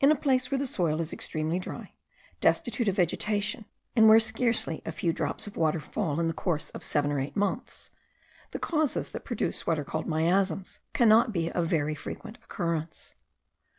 [0.00, 1.94] In a place where the soil is extremely dry,
[2.42, 3.64] destitute of vegetation,
[3.96, 7.18] and where scarcely a few drops of water fall in the course of seven or
[7.20, 7.88] eight months,
[8.50, 13.14] the causes that produce what are called miasms, cannot be of very frequent occurrence.